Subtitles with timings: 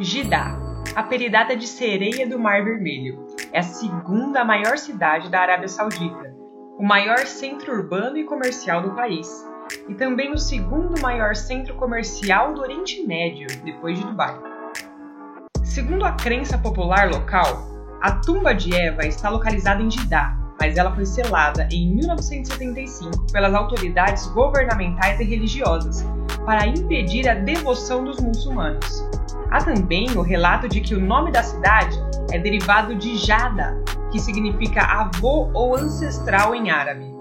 [0.00, 0.58] Jeddah,
[0.96, 6.34] apelidada de Sereia do Mar Vermelho, é a segunda maior cidade da Arábia Saudita,
[6.76, 9.28] o maior centro urbano e comercial do país,
[9.88, 14.36] e também o segundo maior centro comercial do Oriente Médio, depois de Dubai.
[15.62, 17.62] Segundo a crença popular local,
[18.02, 23.54] a tumba de Eva está localizada em Jeddah, mas ela foi selada em 1975 pelas
[23.54, 26.04] autoridades governamentais e religiosas
[26.44, 29.08] para impedir a devoção dos muçulmanos.
[29.50, 31.96] Há também o relato de que o nome da cidade
[32.32, 37.14] é derivado de Jada, que significa avô ou ancestral em árabe.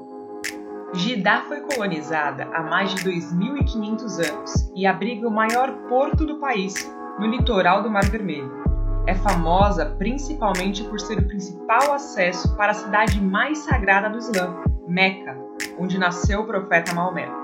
[0.96, 6.74] Jeddah foi colonizada há mais de 2.500 anos e abriga o maior porto do país,
[7.20, 8.64] no litoral do Mar Vermelho.
[9.08, 14.56] É famosa principalmente por ser o principal acesso para a cidade mais sagrada do Islã,
[14.88, 15.36] Meca,
[15.80, 17.43] onde nasceu o profeta Maomé.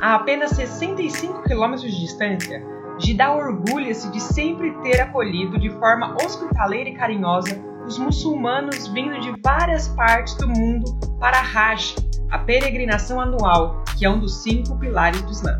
[0.00, 2.62] A apenas 65 quilômetros de distância,
[3.00, 9.34] Jeddah orgulha-se de sempre ter acolhido de forma hospitaleira e carinhosa os muçulmanos vindo de
[9.42, 11.96] várias partes do mundo para Hajj,
[12.30, 15.58] a peregrinação anual, que é um dos cinco pilares do Islã.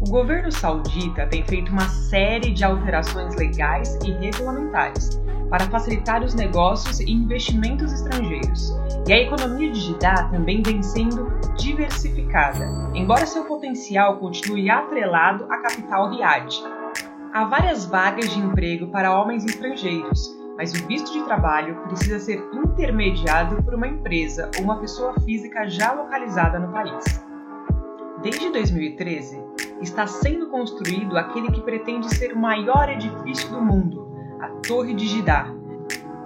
[0.00, 6.34] O governo saudita tem feito uma série de alterações legais e regulamentares para facilitar os
[6.34, 14.18] negócios e investimentos estrangeiros, e a economia Jeddah também vem sendo diversificada, embora seu potencial
[14.18, 16.48] continue atrelado à capital Riad.
[17.32, 22.42] Há várias vagas de emprego para homens estrangeiros, mas o visto de trabalho precisa ser
[22.52, 27.04] intermediado por uma empresa ou uma pessoa física já localizada no país.
[28.22, 29.44] Desde 2013,
[29.82, 34.15] está sendo construído aquele que pretende ser o maior edifício do mundo,
[34.46, 35.52] a Torre de Jeddah.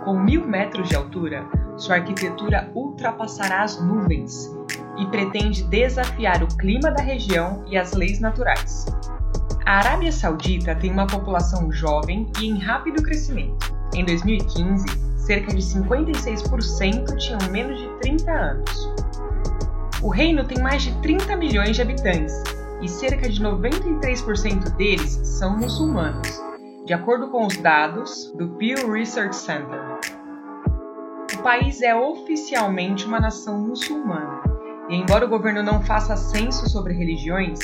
[0.05, 1.47] Com mil metros de altura,
[1.79, 4.55] sua arquitetura ultrapassará as nuvens
[4.99, 8.85] e pretende desafiar o clima da região e as leis naturais.
[9.65, 13.75] A Arábia Saudita tem uma população jovem e em rápido crescimento.
[13.95, 14.85] Em 2015,
[15.17, 18.95] cerca de 56% tinham menos de 30 anos.
[20.03, 22.35] O reino tem mais de 30 milhões de habitantes
[22.83, 26.50] e cerca de 93% deles são muçulmanos,
[26.91, 29.81] de acordo com os dados do Pew Research Center.
[31.33, 34.43] O país é oficialmente uma nação muçulmana,
[34.89, 37.61] e embora o governo não faça censo sobre religiões,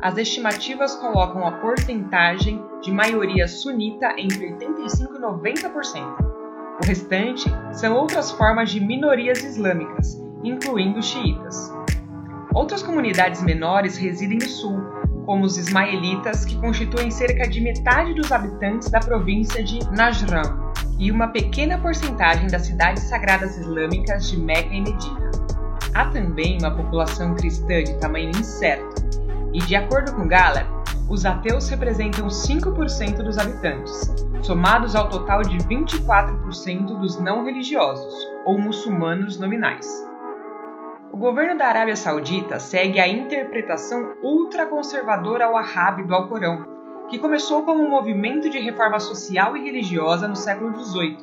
[0.00, 6.78] as estimativas colocam a porcentagem de maioria sunita entre 85% e 90%.
[6.80, 11.74] O restante são outras formas de minorias islâmicas, incluindo xiitas.
[12.54, 14.80] Outras comunidades menores residem no sul,
[15.24, 21.10] como os ismaelitas, que constituem cerca de metade dos habitantes da província de Najran, e
[21.10, 25.30] uma pequena porcentagem das cidades sagradas islâmicas de Meca e Medina.
[25.94, 29.04] Há também uma população cristã de tamanho incerto,
[29.52, 30.66] e de acordo com Gallup,
[31.08, 34.12] os ateus representam 5% dos habitantes,
[34.42, 38.14] somados ao total de 24% dos não religiosos,
[38.44, 39.86] ou muçulmanos nominais.
[41.14, 46.66] O governo da Arábia Saudita segue a interpretação ultraconservadora wahhabi do Alcorão,
[47.08, 51.18] que começou como um movimento de reforma social e religiosa no século XVIII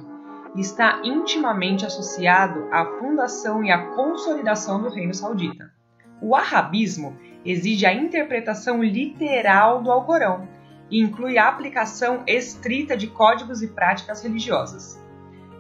[0.56, 5.74] e está intimamente associado à fundação e à consolidação do reino saudita.
[6.22, 10.48] O wahhabismo exige a interpretação literal do Alcorão
[10.90, 15.01] e inclui a aplicação estrita de códigos e práticas religiosas.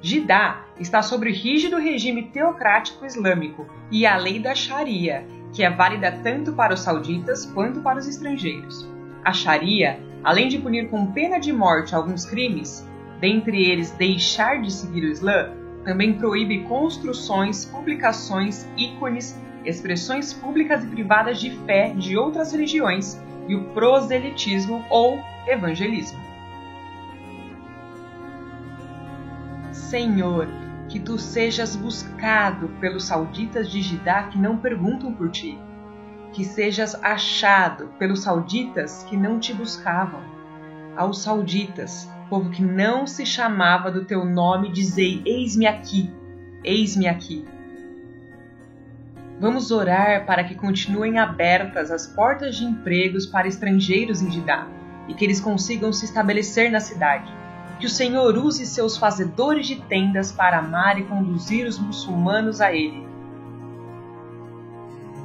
[0.01, 5.69] Jidá está sob o rígido regime teocrático islâmico e a lei da Sharia, que é
[5.69, 8.89] válida tanto para os sauditas quanto para os estrangeiros.
[9.23, 12.87] A Sharia, além de punir com pena de morte alguns crimes,
[13.19, 15.51] dentre eles deixar de seguir o Islã,
[15.83, 23.55] também proíbe construções, publicações, ícones, expressões públicas e privadas de fé de outras religiões e
[23.55, 26.30] o proselitismo ou evangelismo.
[29.91, 30.47] Senhor,
[30.87, 35.59] que tu sejas buscado pelos sauditas de Jidá que não perguntam por ti,
[36.31, 40.21] que sejas achado pelos sauditas que não te buscavam.
[40.95, 46.09] Aos sauditas, povo que não se chamava do teu nome, dizei: Eis-me aqui,
[46.63, 47.45] eis-me aqui.
[49.41, 54.69] Vamos orar para que continuem abertas as portas de empregos para estrangeiros em Jidá
[55.09, 57.40] e que eles consigam se estabelecer na cidade
[57.81, 62.71] que o Senhor use seus fazedores de tendas para amar e conduzir os muçulmanos a
[62.71, 63.03] Ele.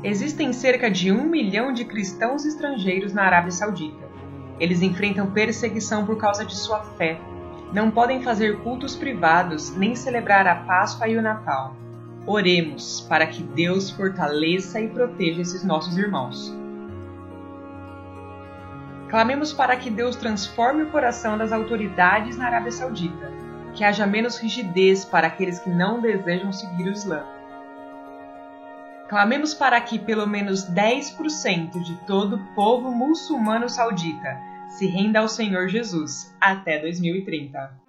[0.03, 4.09] Existem cerca de um milhão de cristãos estrangeiros na Arábia Saudita.
[4.59, 7.21] Eles enfrentam perseguição por causa de sua fé.
[7.75, 11.77] Não podem fazer cultos privados nem celebrar a Páscoa e o Natal.
[12.27, 16.57] Oremos para que Deus fortaleça e proteja esses nossos irmãos.
[19.09, 23.33] Clamemos para que Deus transforme o coração das autoridades na Arábia Saudita,
[23.75, 27.25] que haja menos rigidez para aqueles que não desejam seguir o Islã.
[29.09, 35.29] Clamemos para que pelo menos 10% de todo o povo muçulmano saudita se renda ao
[35.29, 37.86] Senhor Jesus até 2030.